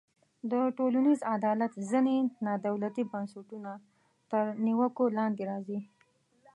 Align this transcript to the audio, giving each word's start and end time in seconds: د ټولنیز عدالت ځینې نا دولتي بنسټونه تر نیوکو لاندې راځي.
د 0.51 0.53
ټولنیز 0.77 1.19
عدالت 1.35 1.73
ځینې 1.89 2.17
نا 2.45 2.53
دولتي 2.67 3.03
بنسټونه 3.11 3.71
تر 4.31 4.43
نیوکو 4.65 5.05
لاندې 5.17 5.43
راځي. 5.49 5.79